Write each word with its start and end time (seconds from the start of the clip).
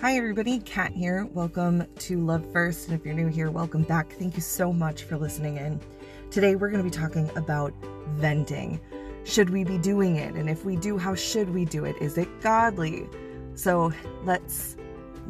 Hi, 0.00 0.16
everybody. 0.16 0.60
Kat 0.60 0.92
here. 0.92 1.24
Welcome 1.34 1.84
to 1.96 2.24
Love 2.24 2.52
First. 2.52 2.86
And 2.86 2.96
if 2.96 3.04
you're 3.04 3.16
new 3.16 3.26
here, 3.26 3.50
welcome 3.50 3.82
back. 3.82 4.12
Thank 4.12 4.36
you 4.36 4.40
so 4.40 4.72
much 4.72 5.02
for 5.02 5.16
listening 5.16 5.56
in. 5.56 5.80
Today, 6.30 6.54
we're 6.54 6.70
going 6.70 6.84
to 6.84 6.88
be 6.88 6.96
talking 6.96 7.28
about 7.34 7.74
venting. 8.10 8.80
Should 9.24 9.50
we 9.50 9.64
be 9.64 9.76
doing 9.76 10.14
it? 10.14 10.36
And 10.36 10.48
if 10.48 10.64
we 10.64 10.76
do, 10.76 10.98
how 10.98 11.16
should 11.16 11.50
we 11.50 11.64
do 11.64 11.84
it? 11.84 11.96
Is 12.00 12.16
it 12.16 12.28
godly? 12.40 13.08
So 13.56 13.92
let's 14.22 14.76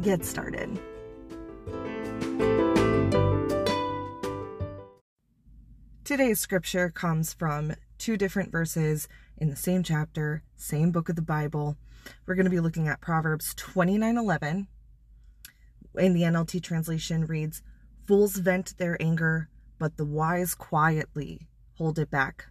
get 0.02 0.22
started. 0.22 0.78
Today's 6.04 6.40
scripture 6.40 6.90
comes 6.90 7.32
from 7.32 7.72
two 7.96 8.18
different 8.18 8.52
verses 8.52 9.08
in 9.38 9.48
the 9.48 9.56
same 9.56 9.82
chapter, 9.82 10.42
same 10.56 10.90
book 10.90 11.08
of 11.08 11.16
the 11.16 11.22
Bible. 11.22 11.78
We're 12.26 12.34
going 12.34 12.44
to 12.44 12.50
be 12.50 12.60
looking 12.60 12.88
at 12.88 13.00
Proverbs 13.00 13.54
29:11. 13.54 14.66
In 15.96 16.14
the 16.14 16.22
NLT 16.22 16.62
translation 16.62 17.26
reads, 17.26 17.62
"Fools 18.06 18.36
vent 18.36 18.76
their 18.78 19.00
anger, 19.00 19.48
but 19.78 19.96
the 19.96 20.04
wise 20.04 20.54
quietly 20.54 21.48
hold 21.74 21.98
it 21.98 22.10
back." 22.10 22.46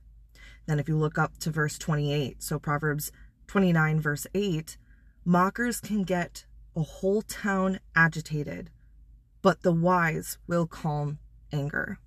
Then 0.65 0.79
if 0.79 0.87
you 0.87 0.97
look 0.97 1.17
up 1.17 1.37
to 1.39 1.51
verse 1.51 1.77
28, 1.77 2.43
so 2.43 2.59
Proverbs 2.59 3.11
29 3.47 4.01
verse 4.01 4.27
8, 4.33 4.77
mockers 5.23 5.79
can 5.79 6.03
get 6.03 6.45
a 6.75 6.83
whole 6.83 7.21
town 7.21 7.79
agitated, 7.95 8.69
but 9.41 9.61
the 9.61 9.71
wise 9.71 10.37
will 10.45 10.67
calm 10.67 11.19
anger. 11.51 11.99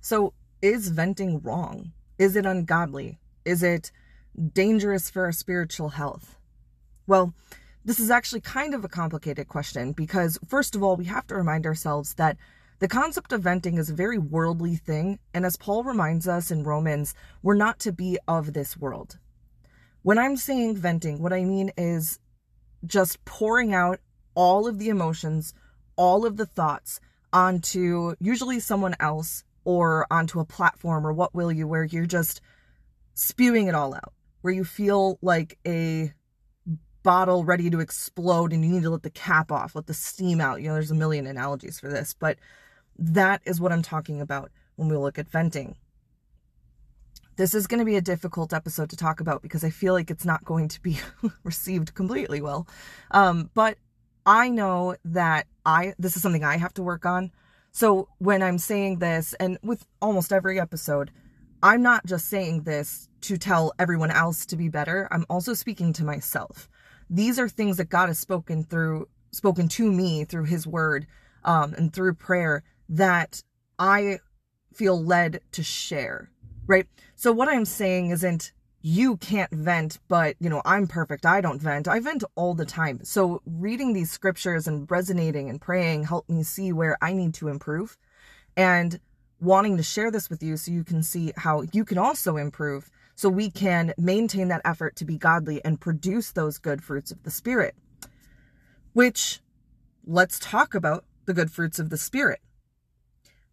So, 0.00 0.32
is 0.62 0.88
venting 0.88 1.40
wrong? 1.40 1.92
Is 2.18 2.36
it 2.36 2.46
ungodly? 2.46 3.18
Is 3.44 3.62
it 3.62 3.90
dangerous 4.52 5.10
for 5.10 5.24
our 5.24 5.32
spiritual 5.32 5.90
health? 5.90 6.36
Well, 7.06 7.34
this 7.84 8.00
is 8.00 8.10
actually 8.10 8.40
kind 8.40 8.74
of 8.74 8.84
a 8.84 8.88
complicated 8.88 9.48
question 9.48 9.92
because, 9.92 10.38
first 10.46 10.74
of 10.74 10.82
all, 10.82 10.96
we 10.96 11.04
have 11.04 11.26
to 11.28 11.36
remind 11.36 11.66
ourselves 11.66 12.14
that 12.14 12.36
the 12.78 12.88
concept 12.88 13.32
of 13.32 13.42
venting 13.42 13.78
is 13.78 13.88
a 13.88 13.94
very 13.94 14.18
worldly 14.18 14.76
thing, 14.76 15.18
and 15.32 15.46
as 15.46 15.56
Paul 15.56 15.84
reminds 15.84 16.28
us 16.28 16.50
in 16.50 16.64
Romans, 16.64 17.14
we're 17.42 17.54
not 17.54 17.78
to 17.80 17.92
be 17.92 18.18
of 18.28 18.52
this 18.52 18.76
world. 18.76 19.18
When 20.02 20.18
I'm 20.18 20.36
saying 20.36 20.76
venting, 20.76 21.22
what 21.22 21.32
I 21.32 21.44
mean 21.44 21.70
is 21.76 22.18
just 22.84 23.24
pouring 23.24 23.72
out 23.72 24.00
all 24.34 24.66
of 24.66 24.78
the 24.78 24.88
emotions, 24.88 25.54
all 25.96 26.26
of 26.26 26.36
the 26.36 26.44
thoughts 26.44 27.00
onto 27.32 28.14
usually 28.20 28.60
someone 28.60 28.94
else 29.00 29.44
or 29.64 30.06
onto 30.10 30.40
a 30.40 30.44
platform 30.44 31.06
or 31.06 31.12
what 31.12 31.34
will 31.34 31.50
you, 31.50 31.66
where 31.66 31.84
you're 31.84 32.04
just 32.04 32.40
spewing 33.14 33.68
it 33.68 33.74
all 33.74 33.94
out 33.94 34.12
where 34.46 34.54
you 34.54 34.62
feel 34.62 35.18
like 35.22 35.58
a 35.66 36.12
bottle 37.02 37.44
ready 37.44 37.68
to 37.68 37.80
explode 37.80 38.52
and 38.52 38.64
you 38.64 38.70
need 38.70 38.84
to 38.84 38.90
let 38.90 39.02
the 39.02 39.10
cap 39.10 39.50
off, 39.50 39.74
let 39.74 39.88
the 39.88 39.92
steam 39.92 40.40
out. 40.40 40.62
You 40.62 40.68
know, 40.68 40.74
there's 40.74 40.92
a 40.92 40.94
million 40.94 41.26
analogies 41.26 41.80
for 41.80 41.88
this, 41.88 42.14
but 42.16 42.38
that 42.96 43.42
is 43.44 43.60
what 43.60 43.72
I'm 43.72 43.82
talking 43.82 44.20
about 44.20 44.52
when 44.76 44.88
we 44.88 44.96
look 44.96 45.18
at 45.18 45.28
venting. 45.28 45.74
This 47.34 47.54
is 47.54 47.66
going 47.66 47.80
to 47.80 47.84
be 47.84 47.96
a 47.96 48.00
difficult 48.00 48.52
episode 48.52 48.88
to 48.90 48.96
talk 48.96 49.18
about 49.18 49.42
because 49.42 49.64
I 49.64 49.70
feel 49.70 49.94
like 49.94 50.12
it's 50.12 50.24
not 50.24 50.44
going 50.44 50.68
to 50.68 50.80
be 50.80 51.00
received 51.42 51.94
completely 51.94 52.40
well. 52.40 52.68
Um, 53.10 53.50
but 53.52 53.78
I 54.26 54.48
know 54.48 54.94
that 55.06 55.48
I 55.64 55.94
this 55.98 56.14
is 56.14 56.22
something 56.22 56.44
I 56.44 56.56
have 56.56 56.74
to 56.74 56.84
work 56.84 57.04
on. 57.04 57.32
So 57.72 58.10
when 58.18 58.44
I'm 58.44 58.58
saying 58.58 59.00
this, 59.00 59.34
and 59.40 59.58
with 59.64 59.84
almost 60.00 60.32
every 60.32 60.60
episode, 60.60 61.10
I'm 61.62 61.82
not 61.82 62.06
just 62.06 62.28
saying 62.28 62.62
this 62.62 63.08
to 63.22 63.36
tell 63.36 63.72
everyone 63.78 64.10
else 64.10 64.46
to 64.46 64.56
be 64.56 64.68
better. 64.68 65.08
I'm 65.10 65.26
also 65.28 65.54
speaking 65.54 65.92
to 65.94 66.04
myself. 66.04 66.68
These 67.08 67.38
are 67.38 67.48
things 67.48 67.76
that 67.78 67.88
God 67.88 68.08
has 68.08 68.18
spoken 68.18 68.62
through, 68.62 69.08
spoken 69.32 69.68
to 69.68 69.90
me 69.90 70.24
through 70.24 70.44
his 70.44 70.66
word, 70.66 71.06
um, 71.44 71.74
and 71.74 71.92
through 71.92 72.14
prayer 72.14 72.62
that 72.88 73.42
I 73.78 74.18
feel 74.74 75.02
led 75.02 75.40
to 75.52 75.62
share, 75.62 76.30
right? 76.66 76.86
So 77.14 77.32
what 77.32 77.48
I'm 77.48 77.64
saying 77.64 78.10
isn't 78.10 78.52
you 78.82 79.16
can't 79.16 79.50
vent, 79.50 79.98
but 80.08 80.36
you 80.38 80.48
know, 80.48 80.62
I'm 80.64 80.86
perfect. 80.86 81.26
I 81.26 81.40
don't 81.40 81.60
vent. 81.60 81.88
I 81.88 81.98
vent 81.98 82.22
all 82.36 82.54
the 82.54 82.66
time. 82.66 83.00
So 83.02 83.40
reading 83.46 83.92
these 83.92 84.10
scriptures 84.10 84.68
and 84.68 84.88
resonating 84.90 85.48
and 85.50 85.60
praying 85.60 86.04
helped 86.04 86.30
me 86.30 86.42
see 86.42 86.72
where 86.72 86.96
I 87.00 87.12
need 87.12 87.34
to 87.34 87.48
improve. 87.48 87.96
And 88.56 89.00
wanting 89.40 89.76
to 89.76 89.82
share 89.82 90.10
this 90.10 90.30
with 90.30 90.42
you 90.42 90.56
so 90.56 90.70
you 90.70 90.84
can 90.84 91.02
see 91.02 91.32
how 91.36 91.62
you 91.72 91.84
can 91.84 91.98
also 91.98 92.36
improve 92.36 92.90
so 93.14 93.28
we 93.28 93.50
can 93.50 93.94
maintain 93.96 94.48
that 94.48 94.60
effort 94.64 94.96
to 94.96 95.04
be 95.04 95.16
godly 95.16 95.64
and 95.64 95.80
produce 95.80 96.32
those 96.32 96.58
good 96.58 96.82
fruits 96.82 97.10
of 97.10 97.22
the 97.22 97.30
spirit. 97.30 97.74
Which 98.92 99.40
let's 100.06 100.38
talk 100.38 100.74
about 100.74 101.04
the 101.26 101.34
good 101.34 101.50
fruits 101.50 101.78
of 101.78 101.90
the 101.90 101.96
spirit. 101.96 102.40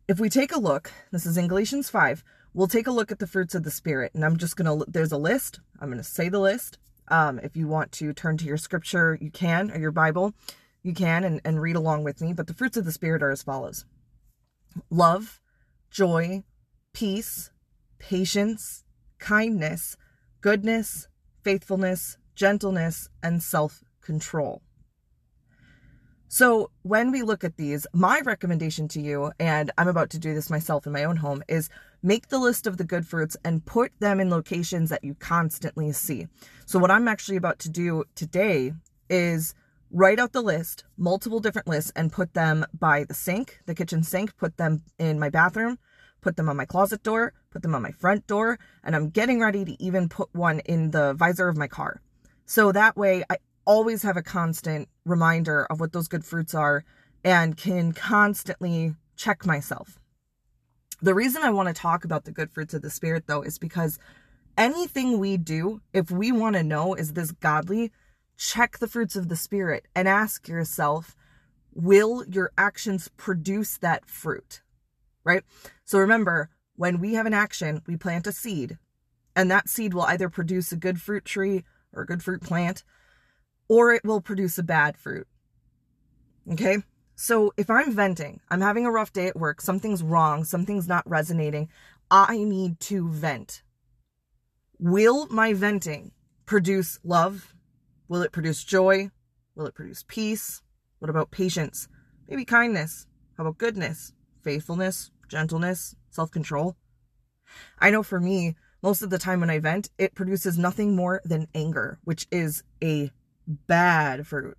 If 0.08 0.20
we 0.20 0.30
take 0.30 0.54
a 0.54 0.60
look 0.60 0.92
this 1.12 1.26
is 1.26 1.38
in 1.38 1.48
galatians 1.48 1.90
5 1.90 2.24
we'll 2.54 2.68
take 2.68 2.88
a 2.88 2.92
look 2.92 3.12
at 3.12 3.20
the 3.20 3.28
fruits 3.28 3.56
of 3.56 3.64
the 3.64 3.72
spirit 3.72 4.12
and 4.14 4.24
i'm 4.24 4.38
just 4.38 4.56
gonna 4.56 4.78
there's 4.88 5.12
a 5.12 5.18
list. 5.18 5.60
I'm 5.80 5.90
gonna 5.90 6.04
say 6.04 6.30
the 6.30 6.40
list. 6.40 6.78
Um, 7.10 7.40
if 7.40 7.58
you 7.58 7.68
want 7.68 7.92
to 7.94 8.14
turn 8.14 8.38
to 8.38 8.46
your 8.46 8.58
scripture 8.58 9.18
you 9.20 9.32
can 9.32 9.72
or 9.72 9.80
your 9.80 9.92
bible 9.92 10.34
you 10.82 10.94
can 10.94 11.24
and, 11.24 11.42
and 11.44 11.62
read 11.62 11.76
along 11.76 12.04
with 12.04 12.22
me 12.22 12.34
but 12.34 12.48
the 12.48 12.54
fruits 12.54 12.78
of 12.78 12.86
the 12.86 12.92
spirit 12.92 13.22
are 13.22 13.32
as 13.32 13.44
follows. 13.44 13.86
Love 14.90 15.42
joy, 15.94 16.44
peace, 16.92 17.52
patience, 18.00 18.84
kindness, 19.20 19.96
goodness, 20.42 21.08
faithfulness, 21.44 22.18
gentleness, 22.36 23.08
and 23.22 23.42
self 23.42 23.84
control. 24.02 24.62
So, 26.28 26.72
when 26.82 27.12
we 27.12 27.22
look 27.22 27.44
at 27.44 27.58
these, 27.58 27.86
my 27.94 28.20
recommendation 28.22 28.88
to 28.90 29.00
you, 29.00 29.32
and 29.40 29.70
I'm 29.78 29.88
about 29.88 30.10
to 30.10 30.20
do 30.20 30.34
this 30.34 30.50
myself 30.50 30.88
in 30.88 30.92
my 30.92 31.04
own 31.04 31.18
home, 31.18 31.44
is 31.48 31.70
make 32.02 32.30
the 32.30 32.40
list 32.40 32.66
of 32.66 32.78
the 32.78 32.84
good 32.84 33.06
fruits 33.06 33.38
and 33.46 33.64
put 33.64 33.92
them 34.00 34.20
in 34.20 34.32
locations 34.32 34.90
that 34.90 35.04
you 35.04 35.14
constantly 35.14 35.92
see. 35.92 36.28
So, 36.66 36.80
what 36.80 36.90
I'm 36.90 37.08
actually 37.08 37.38
about 37.38 37.60
to 37.60 37.70
do 37.70 38.04
today 38.16 38.74
is 39.12 39.54
write 39.94 40.20
out 40.20 40.34
the 40.34 40.42
list, 40.42 40.84
multiple 40.98 41.40
different 41.40 41.68
lists, 41.68 41.92
and 41.96 42.12
put 42.12 42.34
them 42.34 42.66
by 42.78 43.04
the 43.04 43.14
sink, 43.14 43.60
the 43.68 43.76
kitchen 43.76 44.02
sink, 44.04 44.36
put 44.38 44.58
them 44.58 44.82
in 44.98 45.20
my 45.20 45.30
bathroom, 45.30 45.78
put 46.20 46.36
them 46.36 46.50
on 46.50 46.58
my 46.58 46.66
closet 46.66 47.04
door, 47.04 47.32
put 47.52 47.62
them 47.62 47.76
on 47.76 47.84
my 47.84 47.92
front 47.92 48.26
door, 48.26 48.58
and 48.84 48.96
I'm 48.96 49.10
getting 49.10 49.40
ready 49.40 49.64
to 49.64 49.82
even 49.84 50.10
put 50.10 50.34
one 50.34 50.60
in 50.62 50.92
the 50.92 51.14
visor 51.14 51.48
of 51.48 51.58
my 51.58 51.68
car. 51.68 52.02
So 52.48 52.72
that 52.72 52.98
way 52.98 53.24
I 53.30 53.38
always 53.66 54.02
have 54.02 54.18
a 54.18 54.24
constant 54.24 54.90
reminder 55.06 55.66
of 55.66 55.80
what 55.80 55.94
those 55.94 56.08
good 56.08 56.26
fruits 56.26 56.56
are 56.56 56.84
and 57.24 57.56
can 57.56 57.94
constantly 57.94 58.96
check 59.16 59.46
myself. 59.46 60.00
The 61.02 61.14
reason 61.14 61.44
I 61.44 61.52
want 61.52 61.68
to 61.68 61.74
talk 61.74 62.04
about 62.04 62.26
the 62.26 62.32
good 62.32 62.52
fruits 62.52 62.74
of 62.74 62.82
the 62.82 62.90
Spirit, 62.90 63.26
though, 63.28 63.42
is 63.44 63.60
because 63.60 64.00
anything 64.58 65.20
we 65.20 65.38
do, 65.38 65.82
if 65.94 66.10
we 66.10 66.32
want 66.32 66.56
to 66.56 66.64
know, 66.64 66.94
is 66.96 67.14
this 67.14 67.32
godly, 67.32 67.92
check 68.38 68.78
the 68.78 68.88
fruits 68.88 69.16
of 69.16 69.30
the 69.30 69.36
Spirit 69.36 69.88
and 69.96 70.08
ask 70.08 70.48
yourself, 70.48 71.16
will 71.74 72.26
your 72.26 72.52
actions 72.58 73.10
produce 73.18 73.78
that 73.78 74.06
fruit? 74.06 74.62
Right? 75.24 75.44
So 75.86 76.00
remember, 76.00 76.50
when 76.76 77.00
we 77.00 77.14
have 77.14 77.26
an 77.26 77.34
action, 77.34 77.82
we 77.88 77.98
plant 77.98 78.28
a 78.28 78.32
seed, 78.32 78.78
and 79.36 79.50
that 79.50 79.70
seed 79.70 79.94
will 79.94 80.04
either 80.04 80.30
produce 80.30 80.72
a 80.72 80.78
good 80.78 81.02
fruit 81.02 81.26
tree 81.26 81.64
or 81.94 82.04
a 82.04 82.06
good 82.06 82.24
fruit 82.24 82.42
plant, 82.42 82.84
or 83.68 83.94
it 83.94 84.04
will 84.04 84.22
produce 84.22 84.58
a 84.58 84.64
bad 84.64 84.98
fruit. 84.98 85.28
Okay? 86.52 86.78
So 87.16 87.54
if 87.58 87.70
I'm 87.70 87.92
venting, 87.92 88.42
I'm 88.50 88.62
having 88.62 88.86
a 88.86 88.92
rough 88.92 89.14
day 89.14 89.28
at 89.28 89.36
work, 89.36 89.62
something's 89.62 90.04
wrong, 90.04 90.44
something's 90.44 90.88
not 90.88 91.08
resonating, 91.10 91.70
I 92.10 92.38
need 92.38 92.80
to 92.82 93.08
vent. 93.08 93.64
Will 94.80 95.28
my 95.28 95.54
venting 95.54 96.12
produce 96.46 97.00
love, 97.04 97.54
Will 98.08 98.22
it 98.22 98.32
produce 98.32 98.64
joy? 98.64 99.10
Will 99.56 99.66
it 99.66 99.76
produce 99.76 100.04
peace? 100.08 100.62
What 101.00 101.10
about 101.10 101.32
patience? 101.32 101.88
Maybe 102.28 102.46
kindness? 102.46 103.08
How 103.38 103.44
about 103.44 103.58
goodness, 103.58 104.14
faithfulness, 104.42 105.12
gentleness, 105.28 105.96
self 106.10 106.32
control? 106.32 106.76
I 107.80 107.92
know 107.92 108.04
for 108.04 108.20
me, 108.20 108.56
most 108.82 109.02
of 109.02 109.10
the 109.10 109.18
time 109.18 109.40
when 109.40 109.50
I 109.50 109.60
vent, 109.60 109.90
it 109.98 110.16
produces 110.16 110.58
nothing 110.58 110.96
more 110.96 111.22
than 111.24 111.48
anger, 111.56 112.00
which 112.04 112.28
is 112.32 112.64
a 112.84 113.12
bad 113.48 114.28
fruit. 114.28 114.58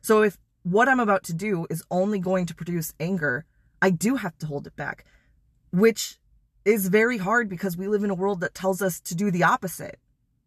So 0.00 0.22
if 0.22 0.38
what 0.62 0.88
I'm 0.88 1.00
about 1.00 1.22
to 1.24 1.34
do 1.34 1.66
is 1.70 1.84
only 1.90 2.18
going 2.18 2.46
to 2.46 2.54
produce 2.54 2.92
anger, 2.98 3.44
I 3.80 3.90
do 3.90 4.16
have 4.16 4.36
to 4.38 4.46
hold 4.46 4.66
it 4.66 4.76
back, 4.76 5.04
which 5.72 6.18
is 6.64 6.88
very 6.88 7.18
hard 7.18 7.48
because 7.48 7.76
we 7.76 7.86
live 7.86 8.02
in 8.02 8.10
a 8.10 8.14
world 8.14 8.40
that 8.40 8.54
tells 8.54 8.82
us 8.82 9.00
to 9.02 9.14
do 9.14 9.30
the 9.30 9.44
opposite. 9.44 10.00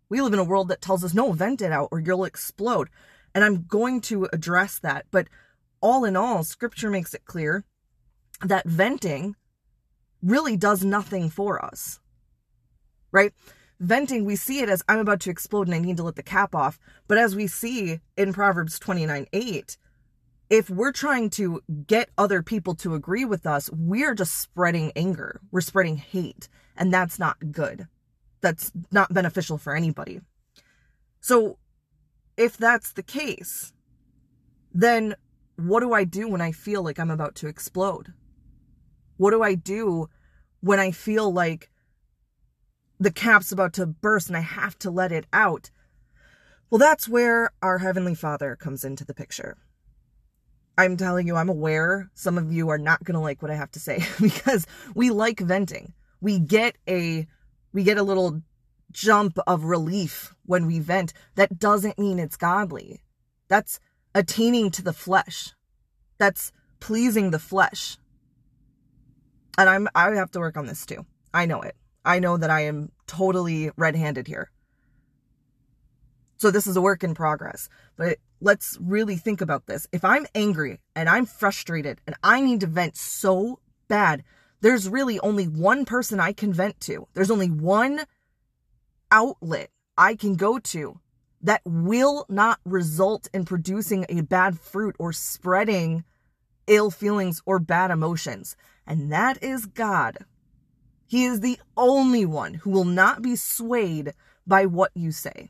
We 0.10 0.22
live 0.22 0.34
in 0.34 0.40
a 0.40 0.44
world 0.44 0.68
that 0.70 0.82
tells 0.82 1.04
us, 1.04 1.14
no, 1.14 1.32
vent 1.32 1.62
it 1.62 1.72
out 1.72 1.90
or 1.92 2.00
you'll 2.00 2.26
explode. 2.26 2.90
And 3.34 3.44
I'm 3.44 3.64
going 3.64 4.02
to 4.02 4.28
address 4.34 4.80
that. 4.80 5.06
But 5.12 5.28
all 5.82 6.04
in 6.04 6.16
all, 6.16 6.44
scripture 6.44 6.90
makes 6.90 7.14
it 7.14 7.26
clear 7.26 7.64
that 8.44 8.68
venting 8.68 9.36
really 10.22 10.58
does 10.58 10.84
nothing 10.84 11.30
for 11.30 11.64
us. 11.64 12.00
Right? 13.12 13.34
venting, 13.80 14.26
we 14.26 14.36
see 14.36 14.60
it 14.60 14.70
as 14.70 14.84
I'm 14.88 15.00
about 15.00 15.22
to 15.22 15.30
explode 15.30 15.68
and 15.68 15.76
I 15.76 15.80
need 15.80 15.98
to 15.98 16.04
let 16.04 16.16
the 16.16 16.24
cap 16.24 16.54
off. 16.54 16.80
But 17.08 17.18
as 17.18 17.36
we 17.36 17.48
see 17.48 18.00
in 18.18 18.34
Proverbs 18.34 18.80
29 18.80 19.28
8, 19.32 19.78
if 20.50 20.70
we're 20.70 20.92
trying 20.92 21.30
to 21.32 21.62
get 21.88 22.10
other 22.18 22.42
people 22.42 22.76
to 22.76 22.96
agree 22.96 23.26
with 23.26 23.46
us, 23.46 23.70
we're 23.72 24.16
just 24.16 24.40
spreading 24.40 24.92
anger. 24.96 25.42
We're 25.52 25.62
spreading 25.62 25.98
hate. 25.98 26.50
And 26.76 26.94
that's 26.94 27.20
not 27.20 27.52
good. 27.52 27.88
That's 28.42 28.72
not 28.92 29.14
beneficial 29.14 29.58
for 29.58 29.76
anybody. 29.76 30.22
So, 31.20 31.58
if 32.38 32.56
that's 32.58 32.94
the 32.94 33.04
case, 33.04 33.74
then 34.74 35.16
what 35.58 35.82
do 35.82 35.94
I 35.94 36.06
do 36.06 36.30
when 36.30 36.42
I 36.42 36.52
feel 36.52 36.84
like 36.84 37.00
I'm 37.00 37.12
about 37.12 37.36
to 37.36 37.48
explode? 37.48 38.14
What 39.18 39.32
do 39.32 39.44
I 39.44 39.56
do 39.56 40.08
when 40.62 40.80
I 40.80 40.92
feel 40.92 41.32
like 41.32 41.70
the 43.00 43.12
cap's 43.12 43.52
about 43.52 43.74
to 43.74 43.86
burst 43.86 44.30
and 44.30 44.38
I 44.38 44.42
have 44.42 44.80
to 44.80 44.92
let 44.92 45.12
it 45.12 45.26
out? 45.34 45.70
Well, 46.70 46.80
that's 46.80 47.10
where 47.10 47.52
our 47.62 47.80
Heavenly 47.80 48.16
Father 48.16 48.56
comes 48.56 48.86
into 48.86 49.04
the 49.04 49.14
picture. 49.14 49.58
I'm 50.78 50.96
telling 50.96 51.28
you, 51.28 51.36
I'm 51.36 51.50
aware 51.50 52.10
some 52.14 52.38
of 52.38 52.54
you 52.54 52.70
are 52.70 52.78
not 52.78 53.04
going 53.04 53.16
to 53.16 53.20
like 53.20 53.42
what 53.42 53.52
I 53.52 53.56
have 53.56 53.72
to 53.72 53.80
say 53.80 54.02
because 54.22 54.66
we 54.96 55.10
like 55.10 55.42
venting. 55.42 55.94
We 56.22 56.40
get 56.40 56.78
a 56.88 57.28
we 57.74 57.84
get 57.84 57.98
a 57.98 58.04
little 58.04 58.42
jump 58.92 59.38
of 59.46 59.64
relief 59.64 60.34
when 60.46 60.66
we 60.66 60.80
vent. 60.80 61.14
That 61.36 61.60
doesn't 61.60 62.00
mean 62.00 62.20
it's 62.20 62.38
godly. 62.38 63.02
That's 63.48 63.80
attaining 64.16 64.72
to 64.72 64.82
the 64.82 64.94
flesh. 64.94 65.54
That's 66.18 66.52
pleasing 66.80 67.32
the 67.32 67.40
flesh. 67.40 67.98
And 69.58 69.70
I'm 69.70 69.88
I 69.94 70.16
have 70.16 70.32
to 70.32 70.40
work 70.40 70.58
on 70.58 70.66
this 70.66 70.86
too. 70.86 71.06
I 71.34 71.46
know 71.46 71.62
it. 71.62 71.76
I 72.06 72.20
know 72.20 72.38
that 72.38 72.50
I 72.50 72.62
am 72.62 72.92
totally 73.08 73.72
red-handed 73.76 74.28
here. 74.28 74.50
So 76.38 76.50
this 76.50 76.66
is 76.66 76.78
a 76.78 76.82
work 76.82 77.04
in 77.04 77.14
progress. 77.14 77.68
But 77.98 78.18
let's 78.40 78.78
really 78.80 79.18
think 79.18 79.42
about 79.42 79.68
this. 79.68 79.88
If 79.92 80.06
I'm 80.06 80.26
angry 80.34 80.80
and 80.96 81.10
I'm 81.10 81.26
frustrated 81.26 82.00
and 82.08 82.16
I 82.24 82.40
need 82.42 82.62
to 82.62 82.68
vent 82.68 82.96
so 82.96 83.60
bad, 83.90 84.24
there's 84.62 84.90
really 84.90 85.20
only 85.20 85.48
one 85.48 85.86
person 85.86 86.20
I 86.20 86.34
can 86.34 86.54
vent 86.54 86.80
to. 86.82 87.08
There's 87.14 87.32
only 87.32 87.50
one 87.50 88.02
outlet 89.12 89.70
I 89.98 90.16
can 90.16 90.36
go 90.36 90.60
to 90.60 91.00
that 91.42 91.62
will 91.66 92.26
not 92.30 92.60
result 92.66 93.30
in 93.34 93.46
producing 93.46 94.06
a 94.10 94.22
bad 94.22 94.60
fruit 94.60 94.96
or 95.00 95.14
spreading 95.14 96.04
ill 96.68 96.92
feelings 96.92 97.42
or 97.46 97.60
bad 97.60 97.92
emotions. 97.92 98.56
And 98.86 99.12
that 99.12 99.42
is 99.44 99.66
God. 99.66 100.18
He 101.08 101.26
is 101.26 101.40
the 101.40 101.60
only 101.76 102.26
one 102.26 102.56
who 102.56 102.70
will 102.70 102.86
not 102.86 103.22
be 103.22 103.36
swayed 103.36 104.14
by 104.46 104.66
what 104.66 104.92
you 104.94 105.12
say. 105.12 105.50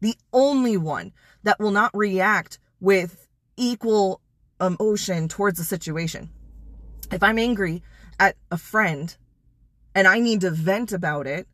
The 0.00 0.14
only 0.32 0.76
one 0.76 1.12
that 1.42 1.58
will 1.58 1.70
not 1.70 1.90
react 1.96 2.58
with 2.80 3.28
equal 3.56 4.20
emotion 4.60 5.28
towards 5.28 5.58
the 5.58 5.64
situation. 5.64 6.30
If 7.10 7.22
I'm 7.22 7.38
angry 7.38 7.82
at 8.18 8.36
a 8.50 8.58
friend 8.58 9.16
and 9.94 10.06
I 10.06 10.20
need 10.20 10.42
to 10.42 10.50
vent 10.50 10.92
about 10.92 11.26
it, 11.26 11.48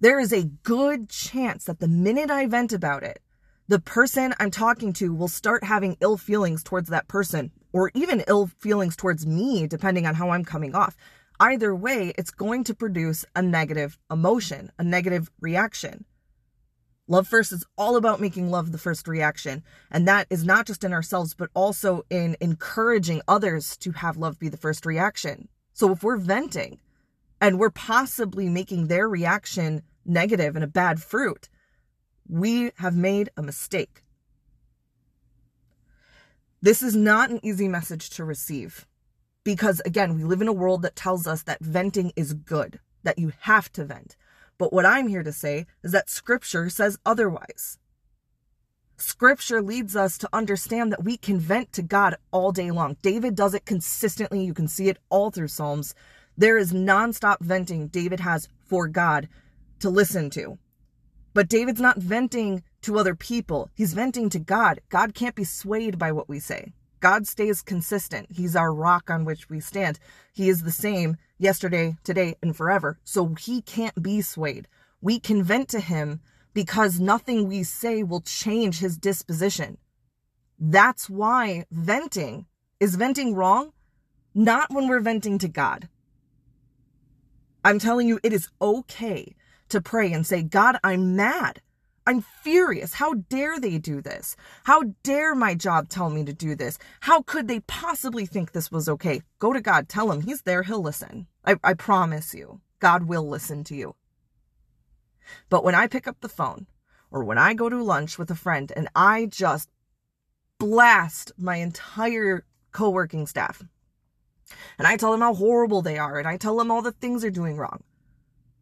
there 0.00 0.18
is 0.18 0.32
a 0.32 0.44
good 0.44 1.08
chance 1.08 1.64
that 1.64 1.80
the 1.80 1.88
minute 1.88 2.30
I 2.30 2.46
vent 2.46 2.72
about 2.72 3.02
it, 3.02 3.20
the 3.68 3.78
person 3.78 4.34
I'm 4.38 4.50
talking 4.50 4.92
to 4.94 5.14
will 5.14 5.28
start 5.28 5.64
having 5.64 5.96
ill 6.00 6.16
feelings 6.16 6.62
towards 6.62 6.88
that 6.90 7.08
person 7.08 7.52
or 7.72 7.90
even 7.94 8.24
ill 8.28 8.48
feelings 8.58 8.96
towards 8.96 9.26
me, 9.26 9.66
depending 9.66 10.06
on 10.06 10.14
how 10.14 10.30
I'm 10.30 10.44
coming 10.44 10.74
off. 10.74 10.96
Either 11.40 11.74
way, 11.74 12.12
it's 12.18 12.30
going 12.30 12.64
to 12.64 12.74
produce 12.74 13.24
a 13.34 13.42
negative 13.42 13.98
emotion, 14.10 14.70
a 14.78 14.84
negative 14.84 15.30
reaction. 15.40 16.04
Love 17.06 17.28
first 17.28 17.52
is 17.52 17.66
all 17.76 17.96
about 17.96 18.20
making 18.20 18.50
love 18.50 18.72
the 18.72 18.78
first 18.78 19.06
reaction. 19.06 19.62
And 19.90 20.08
that 20.08 20.26
is 20.30 20.44
not 20.44 20.66
just 20.66 20.84
in 20.84 20.92
ourselves, 20.92 21.34
but 21.34 21.50
also 21.54 22.02
in 22.08 22.36
encouraging 22.40 23.20
others 23.28 23.76
to 23.78 23.92
have 23.92 24.16
love 24.16 24.38
be 24.38 24.48
the 24.48 24.56
first 24.56 24.86
reaction. 24.86 25.48
So 25.74 25.90
if 25.90 26.02
we're 26.02 26.16
venting 26.16 26.78
and 27.40 27.58
we're 27.58 27.68
possibly 27.68 28.48
making 28.48 28.86
their 28.86 29.08
reaction 29.08 29.82
negative 30.06 30.54
and 30.54 30.64
a 30.64 30.68
bad 30.68 31.02
fruit, 31.02 31.48
we 32.28 32.70
have 32.76 32.96
made 32.96 33.28
a 33.36 33.42
mistake. 33.42 34.04
This 36.62 36.82
is 36.82 36.96
not 36.96 37.30
an 37.30 37.40
easy 37.42 37.68
message 37.68 38.08
to 38.10 38.24
receive 38.24 38.86
because, 39.42 39.82
again, 39.84 40.14
we 40.14 40.24
live 40.24 40.40
in 40.40 40.48
a 40.48 40.52
world 40.52 40.80
that 40.82 40.96
tells 40.96 41.26
us 41.26 41.42
that 41.42 41.62
venting 41.62 42.12
is 42.16 42.32
good, 42.32 42.80
that 43.02 43.18
you 43.18 43.32
have 43.40 43.70
to 43.72 43.84
vent. 43.84 44.16
But 44.56 44.72
what 44.72 44.86
I'm 44.86 45.08
here 45.08 45.24
to 45.24 45.32
say 45.32 45.66
is 45.82 45.92
that 45.92 46.08
scripture 46.08 46.70
says 46.70 46.98
otherwise. 47.04 47.78
Scripture 49.04 49.60
leads 49.60 49.94
us 49.94 50.16
to 50.16 50.28
understand 50.32 50.90
that 50.90 51.04
we 51.04 51.18
can 51.18 51.38
vent 51.38 51.74
to 51.74 51.82
God 51.82 52.16
all 52.30 52.52
day 52.52 52.70
long. 52.70 52.96
David 53.02 53.34
does 53.34 53.52
it 53.52 53.66
consistently. 53.66 54.42
You 54.42 54.54
can 54.54 54.66
see 54.66 54.88
it 54.88 54.96
all 55.10 55.30
through 55.30 55.48
Psalms. 55.48 55.94
There 56.38 56.56
is 56.56 56.72
nonstop 56.72 57.40
venting 57.40 57.88
David 57.88 58.20
has 58.20 58.48
for 58.64 58.88
God 58.88 59.28
to 59.80 59.90
listen 59.90 60.30
to. 60.30 60.58
But 61.34 61.50
David's 61.50 61.82
not 61.82 61.98
venting 61.98 62.62
to 62.80 62.98
other 62.98 63.14
people, 63.14 63.70
he's 63.74 63.92
venting 63.92 64.30
to 64.30 64.38
God. 64.38 64.80
God 64.88 65.14
can't 65.14 65.34
be 65.34 65.44
swayed 65.44 65.98
by 65.98 66.10
what 66.10 66.28
we 66.28 66.40
say. 66.40 66.72
God 67.00 67.26
stays 67.26 67.60
consistent. 67.60 68.28
He's 68.30 68.56
our 68.56 68.72
rock 68.72 69.10
on 69.10 69.26
which 69.26 69.50
we 69.50 69.60
stand. 69.60 69.98
He 70.32 70.48
is 70.48 70.62
the 70.62 70.70
same 70.70 71.18
yesterday, 71.36 71.98
today, 72.04 72.36
and 72.40 72.56
forever. 72.56 72.98
So 73.04 73.34
he 73.38 73.60
can't 73.60 74.02
be 74.02 74.22
swayed. 74.22 74.66
We 75.02 75.20
can 75.20 75.42
vent 75.42 75.68
to 75.68 75.80
him 75.80 76.20
because 76.54 77.00
nothing 77.00 77.48
we 77.48 77.62
say 77.64 78.02
will 78.02 78.20
change 78.20 78.78
his 78.78 78.96
disposition. 78.96 79.76
That's 80.58 81.10
why 81.10 81.66
venting 81.70 82.46
is 82.80 82.94
venting 82.94 83.34
wrong, 83.34 83.72
not 84.34 84.72
when 84.72 84.88
we're 84.88 85.00
venting 85.00 85.38
to 85.38 85.48
God. 85.48 85.88
I'm 87.64 87.78
telling 87.78 88.08
you, 88.08 88.20
it 88.22 88.32
is 88.32 88.48
okay 88.62 89.34
to 89.70 89.80
pray 89.80 90.12
and 90.12 90.26
say, 90.26 90.42
God, 90.42 90.78
I'm 90.84 91.16
mad. 91.16 91.60
I'm 92.06 92.20
furious. 92.20 92.94
How 92.94 93.14
dare 93.14 93.58
they 93.58 93.78
do 93.78 94.02
this? 94.02 94.36
How 94.64 94.82
dare 95.02 95.34
my 95.34 95.54
job 95.54 95.88
tell 95.88 96.10
me 96.10 96.22
to 96.24 96.34
do 96.34 96.54
this? 96.54 96.78
How 97.00 97.22
could 97.22 97.48
they 97.48 97.60
possibly 97.60 98.26
think 98.26 98.52
this 98.52 98.70
was 98.70 98.88
okay? 98.88 99.22
Go 99.38 99.54
to 99.54 99.60
God. 99.62 99.88
Tell 99.88 100.12
him 100.12 100.20
he's 100.20 100.42
there. 100.42 100.62
He'll 100.62 100.82
listen. 100.82 101.26
I, 101.46 101.56
I 101.64 101.72
promise 101.72 102.34
you, 102.34 102.60
God 102.78 103.04
will 103.04 103.26
listen 103.26 103.64
to 103.64 103.74
you. 103.74 103.94
But 105.48 105.64
when 105.64 105.74
I 105.74 105.86
pick 105.86 106.06
up 106.06 106.20
the 106.20 106.28
phone 106.28 106.66
or 107.10 107.24
when 107.24 107.38
I 107.38 107.54
go 107.54 107.68
to 107.68 107.82
lunch 107.82 108.18
with 108.18 108.30
a 108.30 108.34
friend 108.34 108.72
and 108.76 108.88
I 108.94 109.26
just 109.26 109.70
blast 110.58 111.32
my 111.36 111.56
entire 111.56 112.44
co 112.72 112.90
working 112.90 113.26
staff 113.26 113.62
and 114.78 114.86
I 114.86 114.96
tell 114.96 115.12
them 115.12 115.20
how 115.20 115.34
horrible 115.34 115.82
they 115.82 115.98
are 115.98 116.18
and 116.18 116.28
I 116.28 116.36
tell 116.36 116.56
them 116.56 116.70
all 116.70 116.82
the 116.82 116.92
things 116.92 117.22
they're 117.22 117.30
doing 117.30 117.56
wrong 117.56 117.82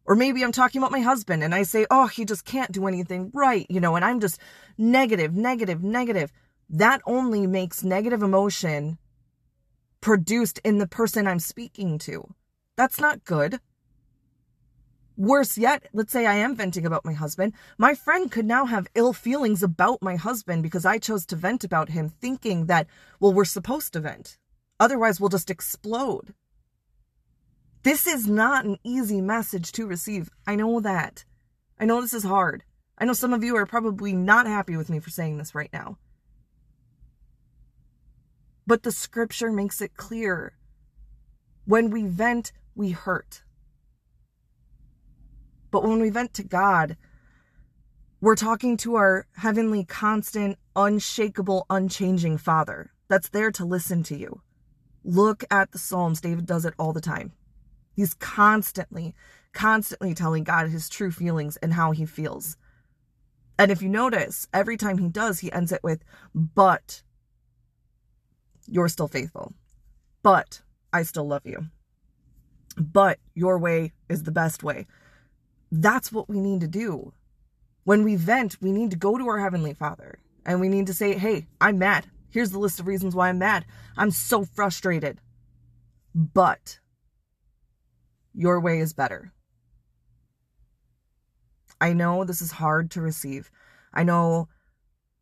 or 0.05 0.15
maybe 0.15 0.43
I'm 0.43 0.51
talking 0.51 0.79
about 0.79 0.91
my 0.91 0.99
husband 0.99 1.43
and 1.43 1.55
I 1.55 1.63
say, 1.63 1.85
oh, 1.89 2.07
he 2.07 2.25
just 2.25 2.45
can't 2.45 2.71
do 2.71 2.87
anything 2.87 3.31
right, 3.33 3.65
you 3.69 3.79
know, 3.79 3.95
and 3.95 4.03
I'm 4.03 4.19
just 4.19 4.39
negative, 4.77 5.33
negative, 5.33 5.83
negative. 5.83 6.31
That 6.69 7.01
only 7.05 7.47
makes 7.47 7.83
negative 7.83 8.21
emotion 8.21 8.97
produced 10.01 10.59
in 10.63 10.79
the 10.79 10.87
person 10.87 11.27
I'm 11.27 11.39
speaking 11.39 11.97
to. 11.99 12.35
That's 12.75 12.99
not 12.99 13.23
good. 13.23 13.59
Worse 15.23 15.57
yet, 15.57 15.87
let's 15.93 16.11
say 16.11 16.25
I 16.25 16.33
am 16.33 16.53
venting 16.53 16.85
about 16.85 17.05
my 17.05 17.13
husband. 17.13 17.53
My 17.77 17.93
friend 17.93 18.29
could 18.29 18.45
now 18.45 18.65
have 18.65 18.89
ill 18.93 19.13
feelings 19.13 19.63
about 19.63 20.01
my 20.01 20.17
husband 20.17 20.63
because 20.63 20.85
I 20.85 20.97
chose 20.97 21.25
to 21.27 21.37
vent 21.37 21.63
about 21.63 21.87
him, 21.87 22.09
thinking 22.09 22.65
that, 22.65 22.87
well, 23.21 23.31
we're 23.31 23.45
supposed 23.45 23.93
to 23.93 24.01
vent. 24.01 24.37
Otherwise, 24.81 25.21
we'll 25.21 25.29
just 25.29 25.49
explode. 25.49 26.33
This 27.83 28.05
is 28.05 28.27
not 28.27 28.65
an 28.65 28.75
easy 28.83 29.21
message 29.21 29.71
to 29.71 29.87
receive. 29.87 30.29
I 30.45 30.55
know 30.55 30.81
that. 30.81 31.23
I 31.79 31.85
know 31.85 32.01
this 32.01 32.13
is 32.13 32.25
hard. 32.25 32.65
I 32.97 33.05
know 33.05 33.13
some 33.13 33.31
of 33.31 33.45
you 33.45 33.55
are 33.55 33.65
probably 33.65 34.11
not 34.11 34.45
happy 34.45 34.75
with 34.75 34.89
me 34.89 34.99
for 34.99 35.09
saying 35.09 35.37
this 35.37 35.55
right 35.55 35.71
now. 35.71 35.99
But 38.67 38.83
the 38.83 38.91
scripture 38.91 39.53
makes 39.53 39.81
it 39.81 39.95
clear. 39.95 40.57
When 41.63 41.91
we 41.91 42.07
vent, 42.07 42.51
we 42.75 42.91
hurt. 42.91 43.43
But 45.73 45.83
when 45.83 45.99
we 45.99 46.11
vent 46.11 46.35
to 46.35 46.43
God, 46.43 46.97
we're 48.21 48.35
talking 48.35 48.77
to 48.77 48.93
our 48.93 49.25
heavenly, 49.37 49.83
constant, 49.83 50.59
unshakable, 50.75 51.65
unchanging 51.67 52.37
Father 52.37 52.91
that's 53.07 53.29
there 53.29 53.49
to 53.53 53.65
listen 53.65 54.03
to 54.03 54.15
you. 54.15 54.43
Look 55.03 55.43
at 55.49 55.71
the 55.71 55.79
Psalms. 55.79 56.21
David 56.21 56.45
does 56.45 56.63
it 56.65 56.75
all 56.77 56.93
the 56.93 57.01
time. 57.01 57.33
He's 57.95 58.13
constantly, 58.13 59.15
constantly 59.51 60.13
telling 60.13 60.43
God 60.43 60.69
his 60.69 60.89
true 60.89 61.09
feelings 61.09 61.57
and 61.57 61.73
how 61.73 61.89
he 61.89 62.05
feels. 62.05 62.55
And 63.57 63.71
if 63.71 63.81
you 63.81 63.89
notice, 63.89 64.47
every 64.53 64.77
time 64.77 64.99
he 64.99 65.09
does, 65.09 65.39
he 65.39 65.51
ends 65.51 65.71
it 65.71 65.83
with, 65.83 66.03
but 66.35 67.01
you're 68.67 68.89
still 68.89 69.07
faithful. 69.07 69.55
But 70.21 70.61
I 70.93 71.01
still 71.01 71.27
love 71.27 71.47
you. 71.47 71.65
But 72.77 73.17
your 73.33 73.57
way 73.57 73.93
is 74.07 74.21
the 74.21 74.31
best 74.31 74.61
way. 74.61 74.85
That's 75.81 76.11
what 76.11 76.29
we 76.29 76.39
need 76.39 76.61
to 76.61 76.67
do. 76.67 77.13
When 77.83 78.03
we 78.03 78.15
vent, 78.15 78.57
we 78.61 78.71
need 78.71 78.91
to 78.91 78.97
go 78.97 79.17
to 79.17 79.27
our 79.27 79.39
Heavenly 79.39 79.73
Father 79.73 80.19
and 80.45 80.61
we 80.61 80.69
need 80.69 80.87
to 80.87 80.93
say, 80.93 81.17
Hey, 81.17 81.47
I'm 81.59 81.79
mad. 81.79 82.05
Here's 82.29 82.51
the 82.51 82.59
list 82.59 82.79
of 82.79 82.87
reasons 82.87 83.15
why 83.15 83.29
I'm 83.29 83.39
mad. 83.39 83.65
I'm 83.97 84.11
so 84.11 84.45
frustrated. 84.45 85.19
But 86.13 86.79
your 88.33 88.59
way 88.59 88.79
is 88.79 88.93
better. 88.93 89.33
I 91.81 91.93
know 91.93 92.23
this 92.23 92.41
is 92.41 92.51
hard 92.51 92.91
to 92.91 93.01
receive. 93.01 93.49
I 93.93 94.03
know 94.03 94.47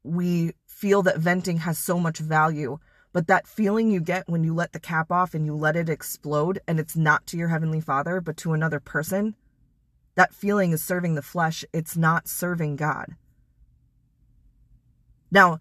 we 0.04 0.52
feel 0.68 1.02
that 1.04 1.18
venting 1.18 1.58
has 1.58 1.78
so 1.78 1.98
much 1.98 2.20
value, 2.20 2.78
but 3.14 3.28
that 3.28 3.48
feeling 3.48 3.90
you 3.90 4.02
get 4.02 4.28
when 4.28 4.44
you 4.44 4.54
let 4.54 4.74
the 4.74 4.80
cap 4.80 5.12
off 5.12 5.34
and 5.34 5.46
you 5.46 5.56
let 5.56 5.76
it 5.78 5.90
explode 5.90 6.60
and 6.68 6.80
it's 6.80 6.96
not 6.96 7.26
to 7.28 7.38
your 7.38 7.48
Heavenly 7.48 7.82
Father, 7.82 8.20
but 8.20 8.38
to 8.38 8.54
another 8.54 8.80
person, 8.82 9.36
that 10.16 10.34
feeling 10.34 10.72
is 10.72 10.84
serving 10.84 11.16
the 11.16 11.22
flesh. 11.22 11.64
It's 11.74 11.96
not 11.96 12.28
serving 12.28 12.76
God. 12.76 13.16
Now, 15.32 15.60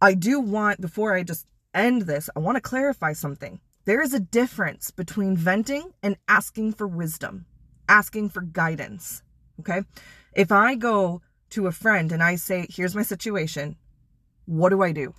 I 0.00 0.14
do 0.14 0.40
want, 0.40 0.80
before 0.80 1.14
I 1.14 1.22
just 1.22 1.46
end 1.74 2.02
this, 2.02 2.30
I 2.34 2.38
want 2.38 2.56
to 2.56 2.62
clarify 2.62 3.12
something. 3.12 3.60
There 3.84 4.00
is 4.00 4.14
a 4.14 4.20
difference 4.20 4.90
between 4.90 5.36
venting 5.36 5.92
and 6.02 6.16
asking 6.28 6.72
for 6.72 6.86
wisdom, 6.86 7.46
asking 7.88 8.30
for 8.30 8.40
guidance. 8.40 9.22
Okay. 9.60 9.82
If 10.34 10.52
I 10.52 10.74
go 10.74 11.20
to 11.50 11.66
a 11.66 11.72
friend 11.72 12.12
and 12.12 12.22
I 12.22 12.36
say, 12.36 12.66
here's 12.70 12.94
my 12.94 13.02
situation, 13.02 13.76
what 14.46 14.70
do 14.70 14.82
I 14.82 14.92
do? 14.92 15.14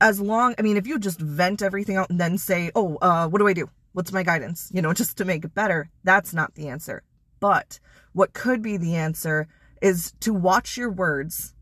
As 0.00 0.20
long, 0.20 0.54
I 0.58 0.62
mean, 0.62 0.76
if 0.76 0.86
you 0.86 0.98
just 0.98 1.20
vent 1.20 1.62
everything 1.62 1.96
out 1.96 2.10
and 2.10 2.20
then 2.20 2.38
say, 2.38 2.70
oh, 2.74 2.96
uh, 3.02 3.28
what 3.28 3.38
do 3.38 3.48
I 3.48 3.52
do? 3.52 3.68
What's 3.92 4.12
my 4.12 4.22
guidance? 4.22 4.70
You 4.72 4.82
know, 4.82 4.92
just 5.00 5.16
to 5.18 5.24
make 5.24 5.44
it 5.44 5.54
better, 5.54 5.90
that's 6.04 6.32
not 6.32 6.54
the 6.54 6.68
answer. 6.68 7.02
But 7.40 7.80
what 8.12 8.32
could 8.32 8.62
be 8.62 8.76
the 8.76 8.96
answer 8.96 9.48
is 9.80 10.12
to 10.20 10.34
watch 10.34 10.76
your 10.76 10.90
words 10.90 11.54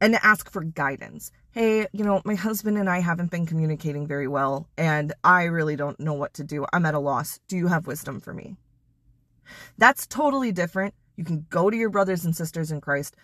and 0.00 0.16
ask 0.16 0.50
for 0.50 0.64
guidance. 0.64 1.30
Hey, 1.52 1.86
you 1.92 2.04
know, 2.04 2.22
my 2.24 2.34
husband 2.34 2.78
and 2.78 2.88
I 2.88 3.00
haven't 3.00 3.30
been 3.30 3.46
communicating 3.46 4.06
very 4.06 4.28
well, 4.28 4.68
and 4.78 5.12
I 5.24 5.44
really 5.44 5.76
don't 5.76 5.98
know 5.98 6.14
what 6.14 6.34
to 6.34 6.44
do. 6.44 6.64
I'm 6.72 6.86
at 6.86 6.94
a 6.94 6.98
loss. 6.98 7.40
Do 7.48 7.56
you 7.56 7.66
have 7.66 7.86
wisdom 7.86 8.20
for 8.20 8.32
me? 8.32 8.56
That's 9.76 10.06
totally 10.06 10.52
different. 10.52 10.94
You 11.16 11.24
can 11.24 11.46
go 11.50 11.68
to 11.68 11.76
your 11.76 11.90
brothers 11.90 12.24
and 12.24 12.34
sisters 12.34 12.70
in 12.70 12.80
Christ. 12.80 13.16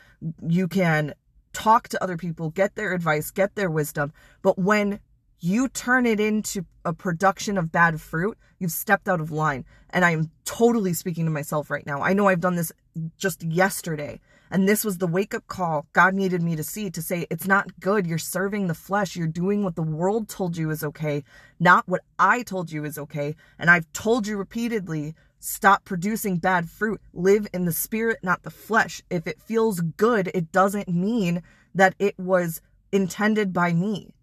You 0.46 0.68
can 0.68 1.14
talk 1.52 1.88
to 1.88 2.02
other 2.02 2.16
people, 2.16 2.50
get 2.50 2.74
their 2.74 2.92
advice, 2.92 3.30
get 3.30 3.54
their 3.54 3.70
wisdom. 3.70 4.12
But 4.42 4.58
when 4.58 5.00
you 5.40 5.68
turn 5.68 6.06
it 6.06 6.20
into 6.20 6.64
a 6.84 6.92
production 6.92 7.58
of 7.58 7.72
bad 7.72 8.00
fruit, 8.00 8.38
you've 8.58 8.72
stepped 8.72 9.08
out 9.08 9.20
of 9.20 9.30
line. 9.30 9.64
And 9.90 10.04
I'm 10.04 10.30
totally 10.44 10.92
speaking 10.92 11.24
to 11.24 11.30
myself 11.30 11.70
right 11.70 11.86
now. 11.86 12.02
I 12.02 12.12
know 12.12 12.28
I've 12.28 12.40
done 12.40 12.56
this 12.56 12.72
just 13.18 13.42
yesterday 13.42 14.20
and 14.50 14.68
this 14.68 14.84
was 14.84 14.98
the 14.98 15.06
wake 15.06 15.34
up 15.34 15.46
call 15.48 15.86
God 15.92 16.14
needed 16.14 16.42
me 16.42 16.56
to 16.56 16.62
see 16.62 16.90
to 16.90 17.02
say, 17.02 17.26
it's 17.30 17.46
not 17.46 17.80
good. 17.80 18.06
You're 18.06 18.18
serving 18.18 18.66
the 18.66 18.74
flesh. 18.74 19.16
You're 19.16 19.26
doing 19.26 19.64
what 19.64 19.76
the 19.76 19.82
world 19.82 20.28
told 20.28 20.56
you 20.56 20.70
is 20.70 20.84
okay, 20.84 21.24
not 21.58 21.88
what 21.88 22.02
I 22.18 22.42
told 22.42 22.70
you 22.70 22.84
is 22.84 22.98
okay. 22.98 23.34
And 23.58 23.70
I've 23.70 23.92
told 23.92 24.26
you 24.26 24.36
repeatedly 24.36 25.14
stop 25.40 25.84
producing 25.84 26.38
bad 26.38 26.68
fruit. 26.68 27.00
Live 27.12 27.46
in 27.52 27.64
the 27.64 27.72
spirit, 27.72 28.18
not 28.22 28.42
the 28.42 28.50
flesh. 28.50 29.02
If 29.10 29.26
it 29.26 29.40
feels 29.40 29.80
good, 29.80 30.30
it 30.32 30.52
doesn't 30.52 30.88
mean 30.88 31.42
that 31.74 31.94
it 31.98 32.18
was 32.18 32.60
intended 32.92 33.52
by 33.52 33.72
me. 33.72 34.14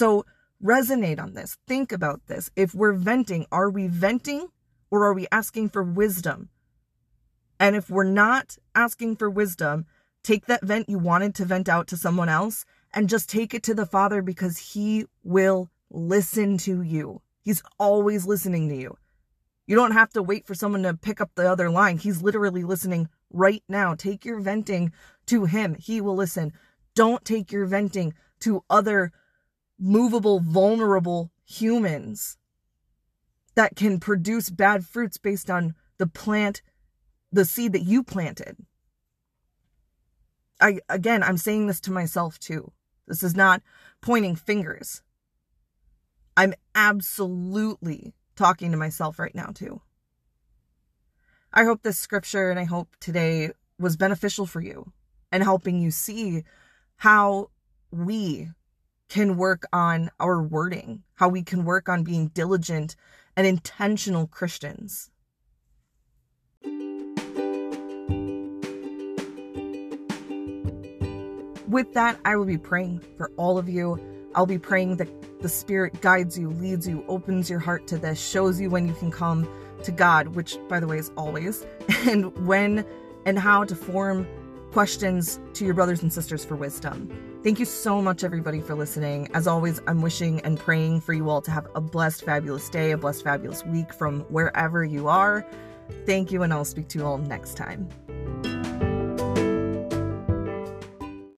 So 0.00 0.24
resonate 0.64 1.20
on 1.20 1.34
this. 1.34 1.58
Think 1.66 1.92
about 1.92 2.26
this. 2.26 2.50
If 2.56 2.74
we're 2.74 2.94
venting, 2.94 3.44
are 3.52 3.68
we 3.68 3.86
venting 3.86 4.48
or 4.90 5.04
are 5.04 5.12
we 5.12 5.26
asking 5.30 5.68
for 5.68 5.82
wisdom? 5.82 6.48
And 7.58 7.76
if 7.76 7.90
we're 7.90 8.04
not 8.04 8.56
asking 8.74 9.16
for 9.16 9.28
wisdom, 9.28 9.84
take 10.22 10.46
that 10.46 10.64
vent 10.64 10.88
you 10.88 10.98
wanted 10.98 11.34
to 11.34 11.44
vent 11.44 11.68
out 11.68 11.86
to 11.88 11.98
someone 11.98 12.30
else 12.30 12.64
and 12.94 13.10
just 13.10 13.28
take 13.28 13.52
it 13.52 13.62
to 13.64 13.74
the 13.74 13.84
Father 13.84 14.22
because 14.22 14.72
He 14.72 15.04
will 15.22 15.68
listen 15.90 16.56
to 16.56 16.80
you. 16.80 17.20
He's 17.42 17.62
always 17.78 18.26
listening 18.26 18.70
to 18.70 18.76
you. 18.76 18.96
You 19.66 19.76
don't 19.76 19.92
have 19.92 20.14
to 20.14 20.22
wait 20.22 20.46
for 20.46 20.54
someone 20.54 20.84
to 20.84 20.94
pick 20.94 21.20
up 21.20 21.32
the 21.34 21.52
other 21.52 21.68
line. 21.68 21.98
He's 21.98 22.22
literally 22.22 22.64
listening 22.64 23.10
right 23.30 23.62
now. 23.68 23.94
Take 23.94 24.24
your 24.24 24.40
venting 24.40 24.92
to 25.26 25.44
Him, 25.44 25.74
He 25.74 26.00
will 26.00 26.16
listen. 26.16 26.54
Don't 26.94 27.22
take 27.22 27.52
your 27.52 27.66
venting 27.66 28.14
to 28.40 28.64
other 28.70 29.12
movable, 29.80 30.40
vulnerable 30.40 31.32
humans 31.44 32.36
that 33.54 33.74
can 33.74 33.98
produce 33.98 34.50
bad 34.50 34.86
fruits 34.86 35.16
based 35.16 35.50
on 35.50 35.74
the 35.98 36.06
plant 36.06 36.62
the 37.32 37.44
seed 37.44 37.72
that 37.72 37.82
you 37.82 38.02
planted. 38.02 38.56
I 40.60 40.80
again, 40.88 41.22
I'm 41.22 41.36
saying 41.36 41.66
this 41.66 41.80
to 41.82 41.92
myself 41.92 42.38
too. 42.38 42.72
This 43.06 43.22
is 43.22 43.34
not 43.34 43.62
pointing 44.00 44.36
fingers. 44.36 45.02
I'm 46.36 46.54
absolutely 46.74 48.14
talking 48.36 48.70
to 48.70 48.76
myself 48.76 49.18
right 49.18 49.34
now 49.34 49.50
too. 49.54 49.80
I 51.52 51.64
hope 51.64 51.82
this 51.82 51.98
scripture 51.98 52.50
and 52.50 52.58
I 52.58 52.64
hope 52.64 52.88
today 53.00 53.50
was 53.78 53.96
beneficial 53.96 54.46
for 54.46 54.60
you 54.60 54.92
and 55.32 55.42
helping 55.42 55.80
you 55.80 55.90
see 55.90 56.44
how 56.96 57.50
we 57.90 58.48
can 59.10 59.36
work 59.36 59.64
on 59.72 60.10
our 60.18 60.42
wording, 60.42 61.02
how 61.16 61.28
we 61.28 61.42
can 61.42 61.66
work 61.66 61.90
on 61.90 62.02
being 62.02 62.28
diligent 62.28 62.96
and 63.36 63.46
intentional 63.46 64.26
Christians. 64.26 65.10
with 71.70 71.94
that, 71.94 72.18
I 72.24 72.36
will 72.36 72.44
be 72.44 72.58
praying 72.58 73.00
for 73.16 73.30
all 73.36 73.56
of 73.56 73.68
you. 73.68 73.98
I'll 74.34 74.46
be 74.46 74.58
praying 74.58 74.96
that 74.96 75.08
the 75.40 75.48
Spirit 75.48 76.00
guides 76.00 76.38
you, 76.38 76.50
leads 76.50 76.86
you, 76.86 77.04
opens 77.08 77.48
your 77.48 77.60
heart 77.60 77.86
to 77.88 77.98
this, 77.98 78.20
shows 78.20 78.60
you 78.60 78.68
when 78.68 78.86
you 78.86 78.94
can 78.94 79.10
come 79.10 79.48
to 79.84 79.92
God, 79.92 80.28
which, 80.28 80.58
by 80.68 80.80
the 80.80 80.86
way, 80.86 80.98
is 80.98 81.10
always, 81.16 81.64
and 82.06 82.36
when 82.46 82.84
and 83.24 83.38
how 83.38 83.64
to 83.64 83.74
form 83.74 84.26
questions 84.72 85.40
to 85.54 85.64
your 85.64 85.74
brothers 85.74 86.02
and 86.02 86.12
sisters 86.12 86.44
for 86.44 86.56
wisdom. 86.56 87.10
Thank 87.42 87.58
you 87.58 87.64
so 87.64 88.02
much, 88.02 88.22
everybody, 88.22 88.60
for 88.60 88.74
listening. 88.74 89.28
As 89.32 89.46
always, 89.46 89.80
I'm 89.86 90.02
wishing 90.02 90.40
and 90.40 90.58
praying 90.58 91.00
for 91.00 91.12
you 91.12 91.30
all 91.30 91.40
to 91.42 91.50
have 91.50 91.66
a 91.74 91.80
blessed, 91.80 92.24
fabulous 92.24 92.68
day, 92.68 92.90
a 92.90 92.98
blessed, 92.98 93.24
fabulous 93.24 93.64
week 93.64 93.92
from 93.92 94.20
wherever 94.22 94.84
you 94.84 95.08
are. 95.08 95.46
Thank 96.06 96.32
you, 96.32 96.42
and 96.42 96.52
I'll 96.52 96.64
speak 96.64 96.88
to 96.88 96.98
you 96.98 97.06
all 97.06 97.18
next 97.18 97.56
time. 97.56 97.88